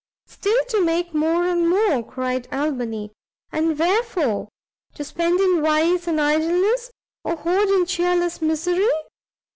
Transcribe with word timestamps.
"Still 0.25 0.57
to 0.69 0.83
make 0.83 1.13
more 1.13 1.45
and 1.45 1.69
more," 1.69 2.01
cried 2.01 2.47
Albany, 2.51 3.11
"and 3.51 3.77
wherefore? 3.77 4.47
to 4.95 5.03
spend 5.03 5.39
in 5.39 5.61
vice 5.61 6.07
and 6.07 6.19
idleness, 6.19 6.89
or 7.23 7.35
hoard 7.35 7.69
in 7.69 7.85
chearless 7.85 8.41
misery! 8.41 8.89